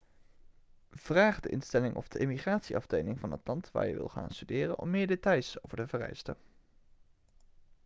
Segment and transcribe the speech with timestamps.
[0.91, 4.89] vraag de instelling of de immigratieafdeling van het land waar je wil gaan studeren om
[4.89, 6.35] meer details over de vereisten